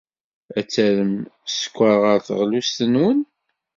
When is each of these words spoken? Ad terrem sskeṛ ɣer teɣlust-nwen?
Ad 0.57 0.67
terrem 0.73 1.13
sskeṛ 1.51 1.95
ɣer 2.03 2.19
teɣlust-nwen? 2.27 3.19